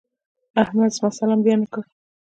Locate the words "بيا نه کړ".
1.45-1.81